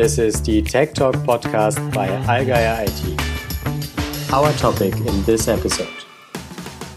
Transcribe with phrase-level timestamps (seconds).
[0.00, 4.32] This is the Tech Talk podcast by Allgeier IT.
[4.32, 5.92] Our topic in this episode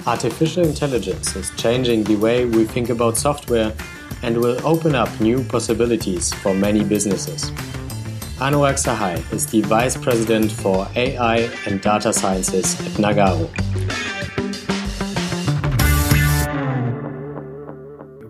[0.07, 3.73] Artificial intelligence is changing the way we think about software
[4.21, 7.51] and will open up new possibilities for many businesses.
[8.39, 13.49] Anurag Sahai is the Vice President for AI and Data Sciences at Nagarro.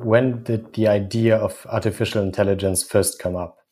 [0.04, 3.63] When did the idea of artificial intelligence first come up?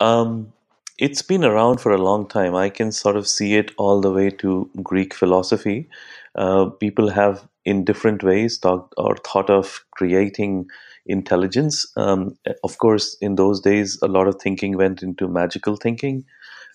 [0.00, 0.52] Um,
[0.98, 2.54] it's been around for a long time.
[2.54, 5.88] I can sort of see it all the way to Greek philosophy.
[6.34, 10.66] Uh, people have, in different ways, talked or thought of creating
[11.06, 11.86] intelligence.
[11.96, 16.24] Um, of course, in those days, a lot of thinking went into magical thinking,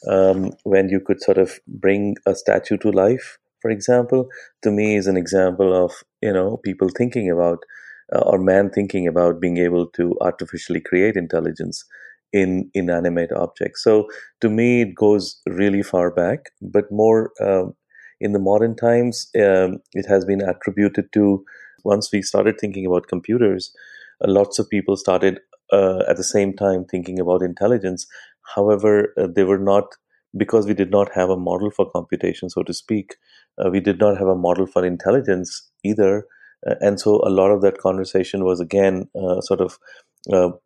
[0.10, 3.38] um, when you could sort of bring a statue to life.
[3.62, 4.28] For example,
[4.64, 7.60] to me is an example of you know people thinking about
[8.14, 11.86] uh, or man thinking about being able to artificially create intelligence
[12.34, 13.84] in inanimate objects.
[13.84, 14.08] So
[14.42, 17.76] to me, it goes really far back, but more um,
[18.20, 21.46] in the modern times, um, it has been attributed to
[21.84, 23.72] once we started thinking about computers,
[24.24, 25.40] uh, lots of people started
[25.72, 28.08] uh, at the same time thinking about intelligence.
[28.56, 29.96] However, uh, they were not
[30.36, 33.16] because we did not have a model for computation, so to speak.
[33.64, 36.26] Uh, we did not have a model for intelligence either.
[36.68, 39.78] Uh, and so a lot of that conversation was again uh, sort of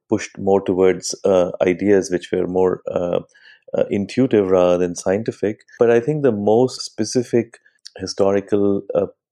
[0.09, 3.19] pushed more towards uh, ideas which were more uh,
[3.77, 5.61] uh, intuitive rather than scientific.
[5.79, 7.57] But I think the most specific
[7.97, 8.83] historical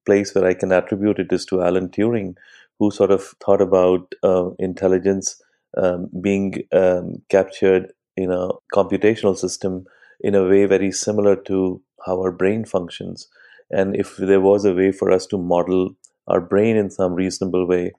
[0.06, 2.36] place where I can attribute it is to Alan Turing,
[2.80, 4.14] who sort of thought about
[4.60, 5.42] intelligence
[5.78, 9.86] um, being um, captured in a computational system
[10.22, 13.28] in a way very similar to how our brain functions.
[13.72, 15.96] And if there was a way for us to model
[16.28, 17.92] our brain in some reasonable way,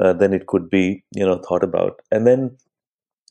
[0.00, 2.00] uh, then it could be you know thought about.
[2.10, 2.56] And then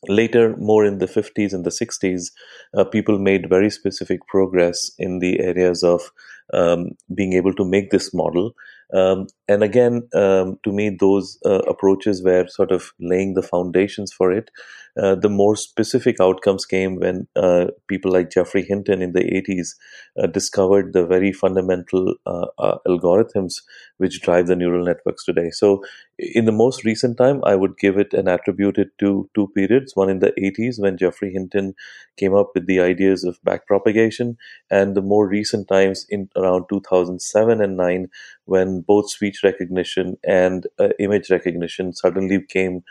[0.08, 2.30] later, more in the 50s and the 60s,
[2.76, 6.10] uh, people made very specific progress in the areas of
[6.52, 8.54] um, being able to make this model.
[8.92, 14.12] Um, and again, um, to me, those uh, approaches were sort of laying the foundations
[14.12, 14.48] for it.
[15.00, 19.74] Uh, the more specific outcomes came when uh, people like Geoffrey Hinton in the 80s
[20.22, 23.62] uh, discovered the very fundamental uh, uh, algorithms
[23.98, 25.50] which drive the neural networks today.
[25.50, 25.82] So,
[26.18, 29.96] in the most recent time, I would give it and attribute it to two periods
[29.96, 31.74] one in the 80s when Geoffrey Hinton
[32.16, 34.36] came up with the ideas of backpropagation,
[34.70, 38.08] and the more recent times in around 2007 and 9
[38.44, 39.08] when both
[39.40, 42.82] speech recognition and uh, image recognition suddenly came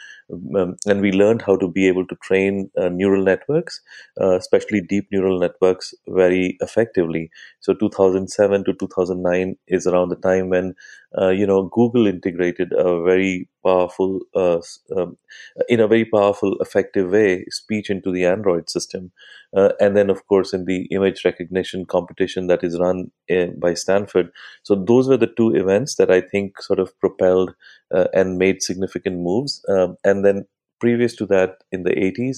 [0.56, 3.82] um, and we learned how to be able to train uh, neural networks
[4.22, 7.30] uh, especially deep neural networks very effectively.
[7.60, 10.76] So 2007 to 2009 is around the time when
[11.20, 14.60] uh, you know google integrated a very powerful uh,
[14.96, 15.18] um,
[15.68, 19.12] in a very powerful effective way speech into the android system
[19.56, 23.74] uh, and then of course in the image recognition competition that is run in, by
[23.74, 24.30] stanford
[24.64, 27.54] so those were the two events that i think sort of propelled
[27.94, 30.46] uh, and made significant moves um, and then
[30.80, 32.38] previous to that in the 80s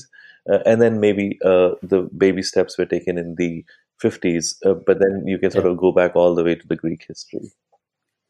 [0.52, 3.64] uh, and then maybe uh, the baby steps were taken in the
[4.04, 5.72] 50s uh, but then you can sort yeah.
[5.72, 7.52] of go back all the way to the greek history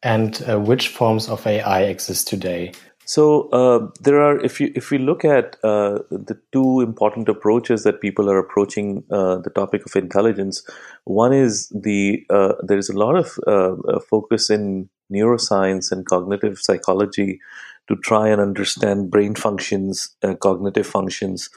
[0.02, 2.72] and uh, which forms of AI exist today?
[3.12, 7.82] So uh, there are, if you if we look at uh, the two important approaches
[7.82, 10.62] that people are approaching uh, the topic of intelligence,
[11.04, 16.58] one is the uh, there is a lot of uh, focus in neuroscience and cognitive
[16.58, 17.38] psychology
[17.88, 21.50] to try and understand brain functions, cognitive functions,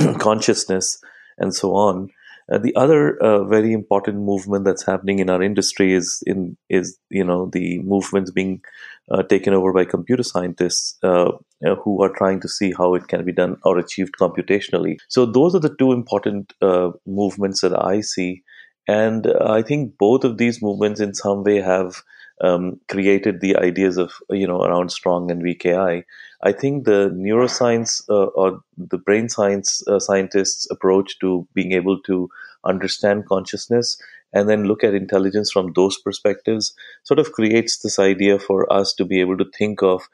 [0.18, 0.98] consciousness,
[1.38, 2.10] and so on.
[2.50, 6.96] Uh, the other uh, very important movement that's happening in our industry is in is
[7.10, 8.62] you know the movements being
[9.10, 11.30] uh, taken over by computer scientists uh,
[11.66, 14.96] uh, who are trying to see how it can be done or achieved computationally.
[15.08, 18.42] So those are the two important uh, movements that I see,
[18.86, 22.02] and I think both of these movements in some way have
[22.40, 26.04] um, created the ideas of you know around strong and AI.
[26.42, 32.00] I think the neuroscience uh, or the brain science uh, scientists' approach to being able
[32.02, 32.28] to
[32.66, 33.98] understand consciousness
[34.32, 36.74] and then look at intelligence from those perspectives
[37.04, 40.08] sort of creates this idea for us to be able to think of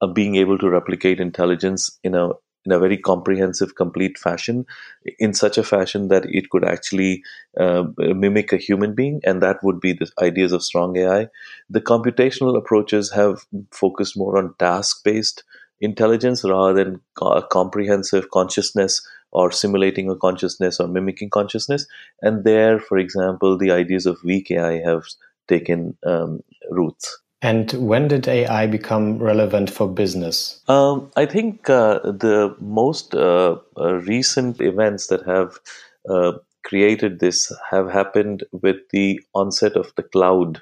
[0.00, 2.30] uh, being able to replicate intelligence in a
[2.66, 4.66] in a very comprehensive, complete fashion,
[5.18, 7.22] in such a fashion that it could actually
[7.58, 11.28] uh, mimic a human being, and that would be the ideas of strong AI.
[11.70, 15.42] The computational approaches have focused more on task based
[15.80, 21.86] intelligence rather than co- comprehensive consciousness or simulating a consciousness or mimicking consciousness.
[22.22, 25.04] And there, for example, the ideas of weak AI have
[25.48, 26.40] taken um,
[26.70, 27.18] roots.
[27.42, 30.60] And when did AI become relevant for business?
[30.68, 35.58] Um, I think uh, the most uh, uh, recent events that have
[36.08, 36.32] uh,
[36.64, 40.60] created this have happened with the onset of the cloud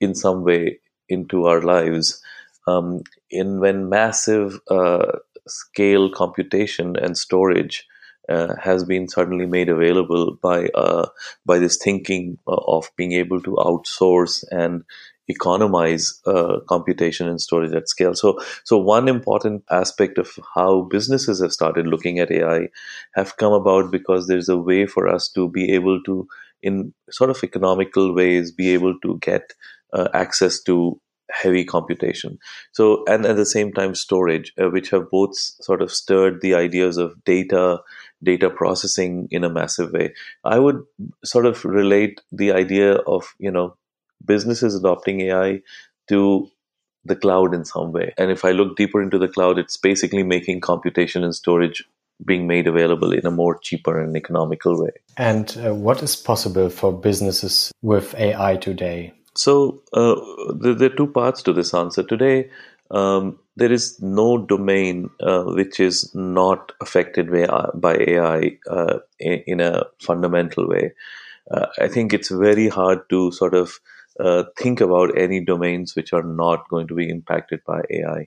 [0.00, 2.22] in some way into our lives.
[2.68, 7.86] Um, in when massive uh, scale computation and storage
[8.28, 11.06] uh, has been suddenly made available by uh,
[11.46, 14.84] by this thinking of being able to outsource and
[15.28, 18.14] economize uh, computation and storage at scale.
[18.14, 22.68] So, so one important aspect of how businesses have started looking at AI
[23.14, 26.26] have come about because there's a way for us to be able to,
[26.62, 29.52] in sort of economical ways, be able to get
[29.92, 30.98] uh, access to
[31.30, 32.38] heavy computation.
[32.72, 36.54] So, and at the same time, storage, uh, which have both sort of stirred the
[36.54, 37.80] ideas of data,
[38.22, 40.14] data processing in a massive way.
[40.44, 40.82] I would
[41.24, 43.76] sort of relate the idea of, you know,
[44.24, 45.60] businesses adopting AI
[46.08, 46.50] to
[47.04, 48.12] the cloud in some way.
[48.18, 51.84] And if I look deeper into the cloud, it's basically making computation and storage
[52.24, 54.90] being made available in a more cheaper and economical way.
[55.16, 59.14] And uh, what is possible for businesses with AI today?
[59.38, 60.16] So uh,
[60.52, 62.02] there, there, are two parts to this answer.
[62.02, 62.50] Today,
[62.90, 69.44] um, there is no domain uh, which is not affected by, by AI uh, in,
[69.46, 70.92] in, a fundamental way.
[71.50, 73.78] Uh, I think it's very hard to sort of
[74.18, 78.26] uh, think about any domains which are not going to be impacted by AI.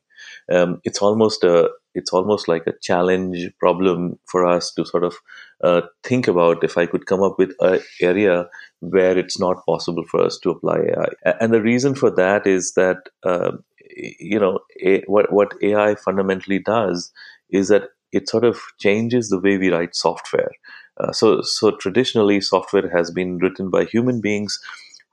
[0.52, 5.16] Um, it's almost a it's almost like a challenge problem for us to sort of
[5.62, 8.48] uh, think about if I could come up with an area
[8.80, 11.34] where it's not possible for us to apply AI.
[11.42, 13.52] And the reason for that is that uh,
[13.96, 17.12] you know a, what what AI fundamentally does
[17.50, 20.52] is that it sort of changes the way we write software.
[21.00, 24.60] Uh, so so traditionally, software has been written by human beings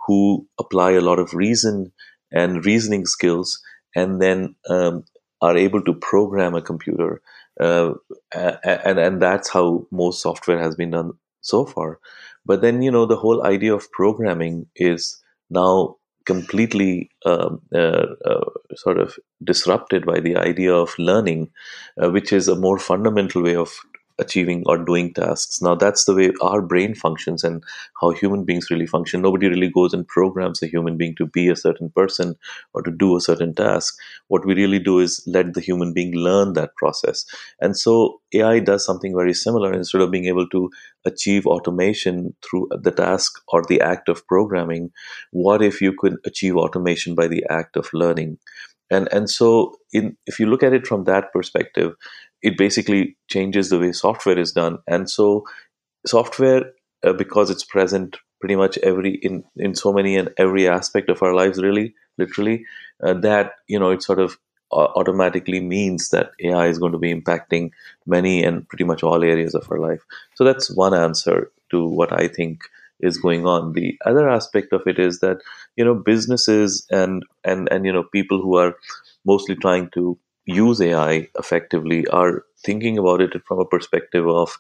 [0.09, 1.93] who apply a lot of reason
[2.33, 3.63] and reasoning skills
[3.95, 5.05] and then um,
[5.43, 7.21] are able to program a computer.
[7.61, 7.93] Uh,
[8.33, 11.13] and, and that's how most software has been done
[11.43, 11.99] so far.
[12.47, 18.45] But then, you know, the whole idea of programming is now completely um, uh, uh,
[18.77, 21.51] sort of disrupted by the idea of learning,
[22.03, 23.71] uh, which is a more fundamental way of
[24.19, 25.61] achieving or doing tasks.
[25.63, 27.63] Now, that's the way our brain functions and
[28.01, 29.23] how human beings really function.
[29.23, 32.35] Nobody really goes and programs a human being to be a certain person
[32.75, 33.97] or to do a certain task.
[34.29, 37.25] What we really do is let the human being learn that process.
[37.61, 39.73] And so AI does something very similar.
[39.73, 40.71] Instead of being able to
[41.05, 44.91] achieve automation through the task or the act of programming,
[45.33, 48.39] what if you could achieve automation by the act of learning?
[48.91, 51.93] And and so in if you look at it from that perspective,
[52.43, 54.79] it basically changes the way software is done.
[54.87, 55.45] And so,
[56.07, 56.73] software,
[57.05, 61.23] uh, because it's present pretty much every in in so many and every aspect of
[61.23, 62.65] our lives, really, literally,
[63.03, 64.39] uh, that you know it sort of
[64.73, 67.71] uh, automatically means that AI is going to be impacting
[68.07, 70.03] many and pretty much all areas of our life.
[70.35, 72.63] So that's one answer to what I think
[73.01, 73.73] is going on.
[73.73, 75.39] The other aspect of it is that
[75.77, 78.75] you know businesses and and and you know people who are
[79.25, 80.19] mostly trying to
[80.49, 84.59] use AI effectively are thinking about it from a perspective of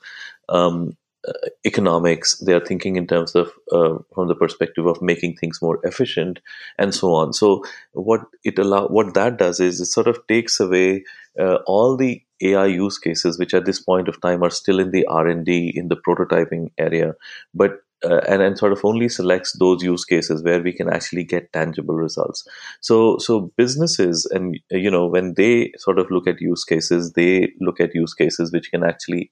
[0.48, 0.96] um,
[1.26, 1.32] uh,
[1.64, 2.38] economics.
[2.38, 6.40] They are thinking in terms of uh, from the perspective of making things more efficient
[6.78, 7.32] and so on.
[7.32, 11.04] So what it allow what that does is it sort of takes away
[11.40, 14.90] uh, all the AI use cases, which at this point of time are still in
[14.90, 17.14] the R and D in the prototyping area,
[17.54, 21.24] but uh, and, and sort of only selects those use cases where we can actually
[21.24, 22.46] get tangible results
[22.80, 27.52] so so businesses and you know when they sort of look at use cases they
[27.60, 29.30] look at use cases which can actually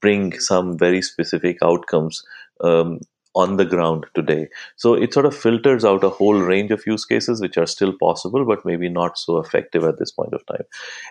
[0.00, 2.22] bring some very specific outcomes
[2.62, 2.98] um,
[3.34, 4.48] on the ground today.
[4.76, 7.92] So it sort of filters out a whole range of use cases which are still
[7.98, 10.64] possible, but maybe not so effective at this point of time.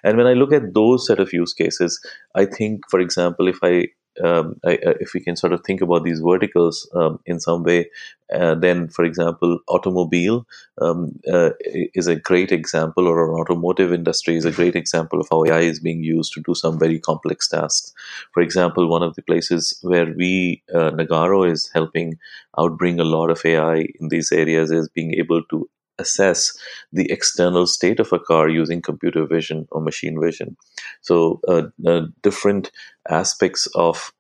[0.03, 1.99] And when I look at those set of use cases,
[2.35, 3.87] I think, for example, if I
[4.23, 7.89] um, if we can sort of think about these verticals um, in some way,
[8.33, 10.45] uh, then, for example, automobile
[10.81, 11.49] um, uh,
[11.93, 15.79] is a great example, or automotive industry is a great example of how AI is
[15.79, 17.93] being used to do some very complex tasks.
[18.33, 22.17] For example, one of the places where we, uh, Nagarro, is helping
[22.59, 25.69] outbring a lot of AI in these areas is being able to
[26.01, 26.51] assess
[26.91, 30.57] the external state of a car using computer vision or machine vision.
[31.01, 32.71] So, uh, uh, different
[33.09, 34.11] aspects of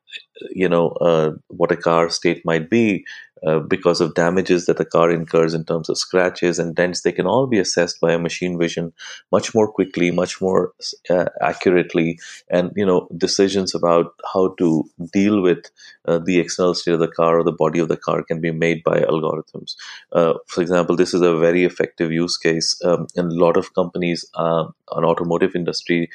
[0.49, 3.05] you know uh, what a car state might be
[3.45, 7.01] uh, because of damages that the car incurs in terms of scratches and dents.
[7.01, 8.93] They can all be assessed by a machine vision
[9.31, 10.73] much more quickly, much more
[11.09, 12.19] uh, accurately,
[12.49, 15.71] and you know decisions about how to deal with
[16.05, 18.51] uh, the external state of the car or the body of the car can be
[18.51, 19.75] made by algorithms.
[20.11, 23.73] Uh, for example, this is a very effective use case, um, and a lot of
[23.73, 26.09] companies, uh, an automotive industry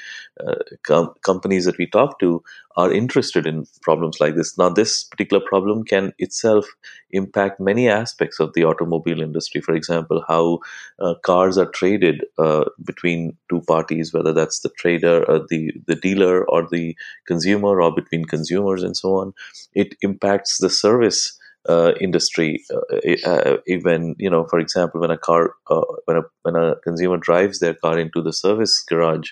[0.47, 0.55] uh,
[0.87, 2.43] com- companies that we talk to
[2.77, 4.59] are interested in problems like this.
[4.59, 6.67] Now, this particular problem can itself
[7.11, 9.61] impact many aspects of the automobile industry.
[9.63, 10.59] For example, how
[10.99, 15.97] uh, cars are traded uh, between two parties, whether that's the trader, or the the
[15.97, 19.33] dealer, or the consumer, or between consumers, and so on.
[19.75, 21.39] It impacts the service.
[21.69, 26.23] Uh, industry uh, uh, even you know for example when a car uh, when a
[26.43, 29.31] when a consumer drives their car into the service garage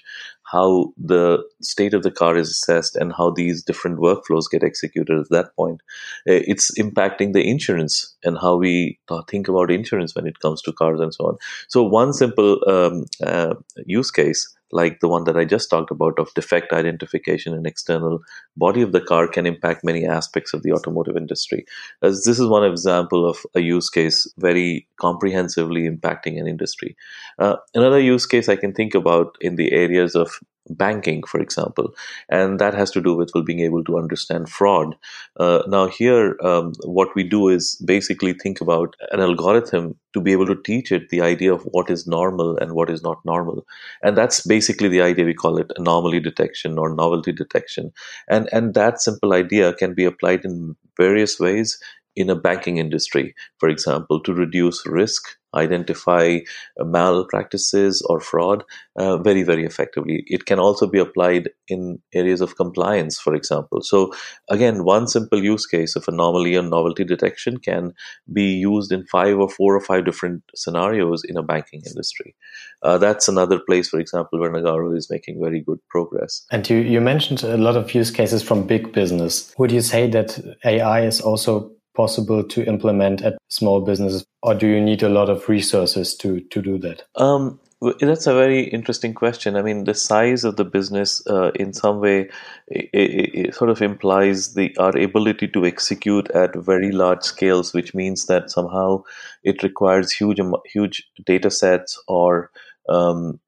[0.55, 5.19] how the state of the car is assessed and how these different workflows get executed
[5.19, 5.81] at that point.
[6.29, 10.73] Uh, it's impacting the insurance and how we think about insurance when it comes to
[10.73, 11.37] cars and so on.
[11.69, 16.19] So, one simple um, uh, use case like the one that I just talked about
[16.19, 18.19] of defect identification and external
[18.57, 21.65] body of the car can impact many aspects of the automotive industry.
[22.03, 26.97] As this is one example of a use case very comprehensively impacting an industry.
[27.39, 30.41] Uh, another use case I can think about in the areas of
[30.71, 31.95] banking, for example,
[32.29, 34.97] and that has to do with well, being able to understand fraud.
[35.39, 40.33] Uh, now, here, um, what we do is basically think about an algorithm to be
[40.33, 43.67] able to teach it the idea of what is normal and what is not normal,
[44.03, 47.93] and that's basically the idea we call it anomaly detection or novelty detection,
[48.29, 51.79] and and that simple idea can be applied in various ways
[52.17, 56.39] in a banking industry, for example, to reduce risk identify
[56.81, 58.65] uh, malpractices or fraud
[58.97, 60.25] uh, very, very effectively.
[60.27, 63.83] It can also be applied in areas of compliance, for example.
[63.83, 64.13] So,
[64.51, 67.95] again, one simple use case of anomaly and novelty detection can
[68.33, 72.35] be used in five or four or five different scenarios in a banking industry.
[72.83, 76.45] Uh, that's another place, for example, where Nagarro is making very good progress.
[76.51, 79.55] And you, you mentioned a lot of use cases from big business.
[79.59, 84.67] Would you say that AI is also possible to implement at small businesses, or do
[84.67, 87.05] you need a lot of resources to to do that?
[87.17, 87.61] Um,
[88.01, 89.57] that's a very interesting question.
[89.57, 92.31] I mean, the size of the business, uh, in some way,
[92.69, 97.95] it, it, sort of implies the our ability to execute at very large scales, which
[97.95, 99.03] means that somehow
[99.43, 102.51] it requires huge huge data sets or
[102.89, 103.41] um,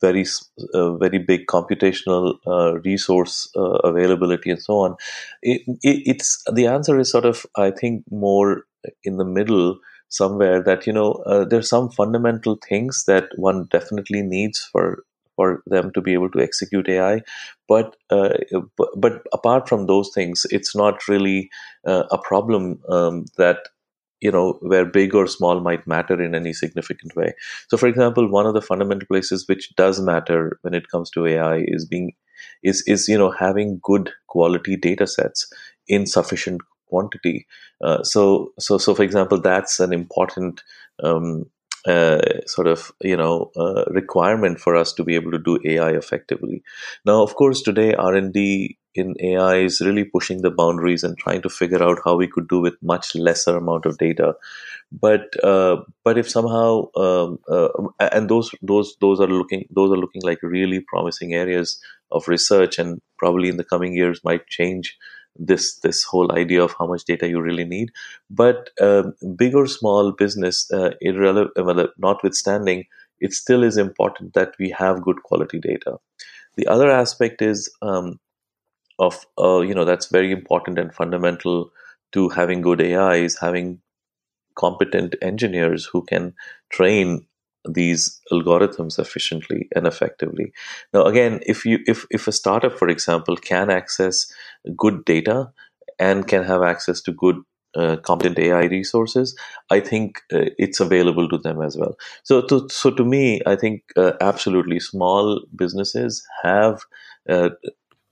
[0.00, 0.24] very
[0.98, 4.96] very big computational uh, resource uh, availability and so on
[5.42, 8.64] it, it, it's the answer is sort of i think more
[9.04, 14.22] in the middle somewhere that you know uh, there's some fundamental things that one definitely
[14.22, 15.04] needs for
[15.36, 17.20] for them to be able to execute ai
[17.68, 18.30] but uh,
[18.76, 21.50] but, but apart from those things it's not really
[21.86, 23.68] uh, a problem um, that
[24.20, 27.34] you know where big or small might matter in any significant way.
[27.68, 31.26] So for example one of the fundamental places which does matter when it comes to
[31.26, 32.12] ai is being
[32.62, 35.50] is is you know having good quality data sets
[35.86, 37.46] in sufficient quantity.
[37.82, 40.62] Uh, so so so for example that's an important
[41.02, 41.44] um,
[41.86, 45.90] uh, sort of you know uh, requirement for us to be able to do AI
[45.90, 46.62] effectively.
[47.04, 51.16] Now, of course, today R and D in AI is really pushing the boundaries and
[51.16, 54.34] trying to figure out how we could do with much lesser amount of data.
[54.90, 57.68] But uh, but if somehow um, uh,
[58.00, 61.80] and those those those are looking those are looking like really promising areas
[62.10, 64.96] of research and probably in the coming years might change
[65.38, 67.92] this this whole idea of how much data you really need.
[68.30, 72.84] But um, big or small business, uh, irrelevant, notwithstanding,
[73.20, 75.98] it still is important that we have good quality data.
[76.56, 78.18] The other aspect is um,
[78.98, 81.70] of uh, you know that's very important and fundamental
[82.12, 83.80] to having good AI is having
[84.56, 86.34] competent engineers who can
[86.70, 87.24] train
[87.68, 90.52] these algorithms efficiently and effectively
[90.94, 94.32] now again if you if if a startup for example can access
[94.76, 95.50] good data
[95.98, 97.36] and can have access to good
[97.76, 99.36] uh, competent AI resources,
[99.70, 101.96] I think uh, it's available to them as well.
[102.22, 106.80] So, to, so to me, I think uh, absolutely small businesses have
[107.28, 107.50] uh,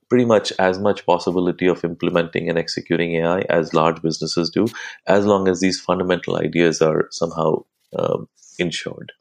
[0.08, 4.66] pretty much as much possibility of implementing and executing AI as large businesses do,
[5.06, 7.64] as long as these fundamental ideas are somehow
[7.98, 9.12] um, ensured.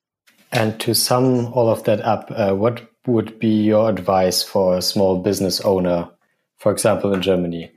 [0.51, 4.82] And to sum all of that up, uh, what would be your advice for a
[4.82, 6.10] small business owner,
[6.57, 7.71] for example, in Germany?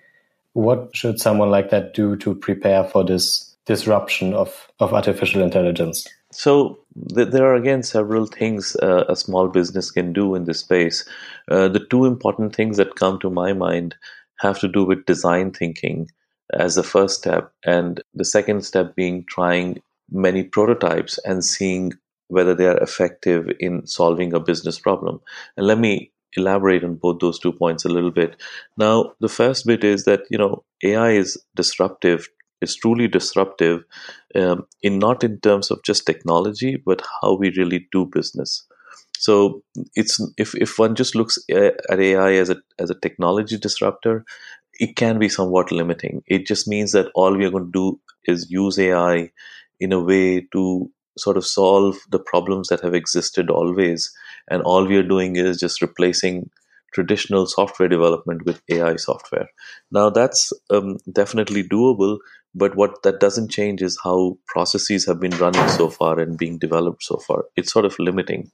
[0.52, 6.06] What should someone like that do to prepare for this disruption of, of artificial intelligence?
[6.32, 6.78] So
[7.14, 11.08] th- there are again several things uh, a small business can do in this space.
[11.50, 13.94] Uh, the two important things that come to my mind
[14.40, 16.08] have to do with design thinking
[16.54, 21.92] as the first step, and the second step being trying many prototypes and seeing
[22.28, 25.20] whether they are effective in solving a business problem.
[25.56, 28.36] And let me elaborate on both those two points a little bit.
[28.76, 32.28] Now, the first bit is that you know AI is disruptive,
[32.60, 33.84] is truly disruptive,
[34.34, 38.66] um, in not in terms of just technology, but how we really do business.
[39.18, 39.62] So
[39.94, 44.24] it's if if one just looks at AI as a as a technology disruptor,
[44.74, 46.22] it can be somewhat limiting.
[46.26, 49.30] It just means that all we are going to do is use AI
[49.80, 54.12] in a way to sort of solve the problems that have existed always.
[54.50, 56.50] And all we are doing is just replacing
[56.94, 59.48] traditional software development with AI software.
[59.90, 62.18] Now, that's um, definitely doable,
[62.54, 66.58] but what that doesn't change is how processes have been running so far and being
[66.58, 67.44] developed so far.
[67.56, 68.50] It's sort of limiting.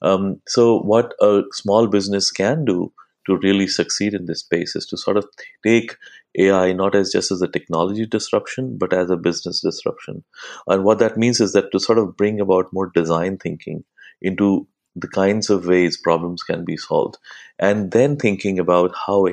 [0.00, 2.92] Um, so, what a small business can do
[3.26, 5.26] to really succeed in this space is to sort of
[5.64, 5.96] take
[6.38, 10.24] AI not as just as a technology disruption, but as a business disruption.
[10.66, 13.84] And what that means is that to sort of bring about more design thinking
[14.20, 17.18] into the kinds of ways problems can be solved,
[17.58, 19.28] and then thinking about how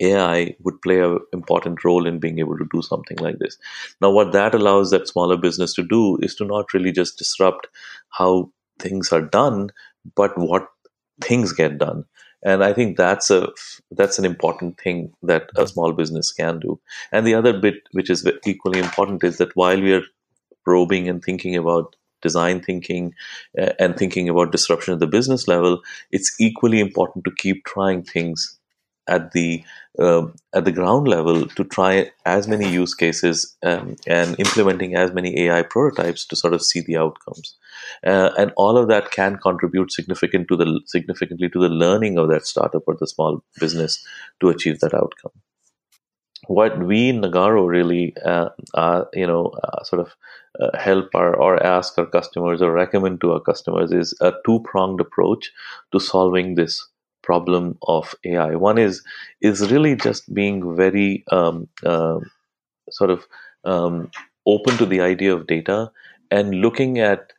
[0.00, 3.56] AI would play an important role in being able to do something like this.
[4.00, 7.66] Now, what that allows that smaller business to do is to not really just disrupt
[8.10, 9.70] how things are done,
[10.14, 10.68] but what
[11.20, 12.04] things get done.
[12.42, 13.48] And i think that's a
[13.90, 16.78] that's an important thing that a small business can do.
[17.10, 20.02] And the other bit which is equally important is that while we are
[20.64, 23.14] probing and thinking about design thinking
[23.60, 25.80] uh, and thinking about disruption at the business level
[26.10, 28.58] it's equally important to keep trying things
[29.08, 29.62] at the
[29.98, 35.12] uh, at the ground level to try as many use cases um, and implementing as
[35.12, 37.56] many AI prototypes to sort of see the outcomes,
[38.04, 42.28] uh, and all of that can contribute significant to the significantly to the learning of
[42.28, 44.04] that startup or the small business
[44.40, 45.32] to achieve that outcome.
[46.48, 48.50] What we in Nagarro really, uh,
[49.12, 50.14] you know, uh, sort of
[50.60, 54.60] uh, help our or ask our customers or recommend to our customers is a two
[54.60, 55.50] pronged approach
[55.92, 56.86] to solving this
[57.22, 58.54] problem of AI.
[58.54, 59.02] One is
[59.40, 62.20] is really just being very um, uh,
[62.90, 63.26] sort of
[63.64, 64.10] um,
[64.46, 65.90] open to the idea of data
[66.30, 67.32] and looking at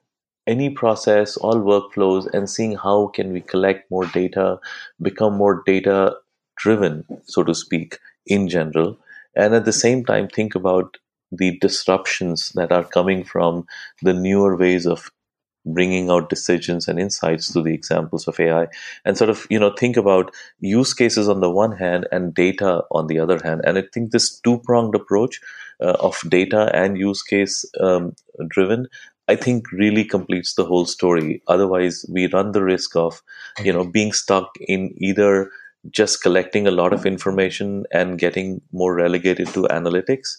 [0.48, 4.60] any process, all workflows, and seeing how can we collect more data,
[5.02, 6.16] become more data
[6.58, 8.98] driven, so to speak, in general,
[9.36, 10.98] and at the same time think about
[11.32, 13.66] the disruptions that are coming from
[14.02, 15.12] the newer ways of
[15.66, 18.68] bringing out decisions and insights through the examples of AI
[19.06, 22.84] and sort of, you know, think about use cases on the one hand and data
[22.92, 23.62] on the other hand.
[23.66, 25.42] And I think this two pronged approach
[25.82, 28.16] uh, of data and use case um,
[28.48, 28.88] driven,
[29.28, 31.42] I think really completes the whole story.
[31.48, 33.22] Otherwise, we run the risk of,
[33.62, 35.52] you know, being stuck in either
[35.92, 40.38] just collecting a lot of information and getting more relegated to analytics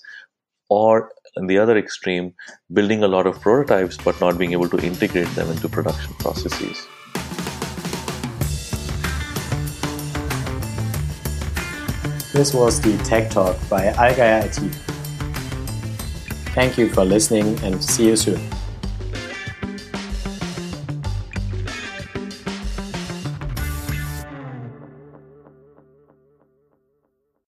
[0.68, 2.34] or in the other extreme,
[2.72, 6.86] building a lot of prototypes but not being able to integrate them into production processes.
[12.32, 14.74] This was the Tech Talk by Allgeier IT.
[16.54, 18.57] Thank you for listening and see you soon.